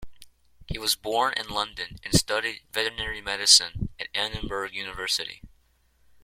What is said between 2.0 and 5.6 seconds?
and studied veterinary medicine at Edinburgh University.